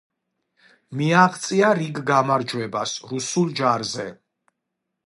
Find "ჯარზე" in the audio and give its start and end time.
3.61-4.09